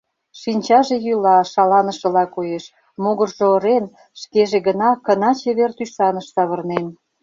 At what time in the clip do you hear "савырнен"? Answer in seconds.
6.35-6.85